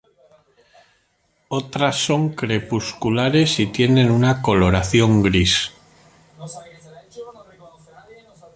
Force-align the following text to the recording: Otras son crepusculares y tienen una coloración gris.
Otras 1.49 1.95
son 1.97 2.33
crepusculares 2.33 3.59
y 3.59 3.67
tienen 3.67 4.09
una 4.09 4.41
coloración 4.41 5.21
gris. 5.21 5.71